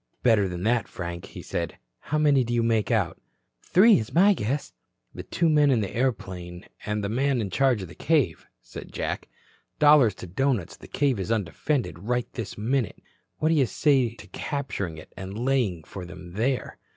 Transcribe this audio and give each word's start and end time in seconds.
"Better 0.23 0.49
than 0.49 0.63
that, 0.63 0.87
Frank," 0.87 1.25
he 1.25 1.43
said. 1.43 1.77
"How 1.99 2.17
many 2.17 2.43
do 2.43 2.55
you 2.55 2.63
make 2.63 2.89
out?" 2.89 3.21
"Three 3.61 3.99
is 3.99 4.15
my 4.15 4.33
guess." 4.33 4.73
"The 5.13 5.21
two 5.21 5.47
men 5.47 5.69
in 5.69 5.81
the 5.81 5.95
airplane 5.95 6.65
and 6.87 7.03
the 7.03 7.07
man 7.07 7.39
in 7.39 7.51
charge 7.51 7.83
of 7.83 7.87
the 7.87 7.93
cave," 7.93 8.47
said 8.63 8.91
Jack. 8.91 9.29
"Dollars 9.77 10.15
to 10.15 10.25
doughnuts, 10.25 10.75
the 10.75 10.87
cave 10.87 11.19
is 11.19 11.31
undefended 11.31 11.99
right 11.99 12.25
this 12.33 12.57
minute. 12.57 12.97
What 13.37 13.49
do 13.49 13.53
you 13.53 13.67
say 13.67 14.15
to 14.15 14.25
capturing 14.29 14.97
it 14.97 15.13
and 15.15 15.37
laying 15.37 15.83
for 15.83 16.03
them 16.03 16.33
there?" 16.33 16.79